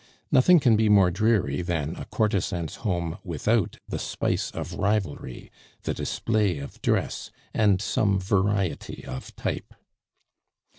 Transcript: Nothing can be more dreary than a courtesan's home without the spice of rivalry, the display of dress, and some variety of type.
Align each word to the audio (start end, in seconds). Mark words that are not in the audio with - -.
Nothing 0.31 0.59
can 0.59 0.75
be 0.75 0.89
more 0.89 1.11
dreary 1.11 1.61
than 1.61 1.95
a 1.95 2.05
courtesan's 2.05 2.77
home 2.77 3.19
without 3.23 3.77
the 3.87 3.99
spice 3.99 4.49
of 4.49 4.73
rivalry, 4.73 5.51
the 5.83 5.93
display 5.93 6.57
of 6.57 6.81
dress, 6.81 7.29
and 7.53 7.79
some 7.79 8.19
variety 8.19 9.05
of 9.05 9.35
type. 9.35 9.75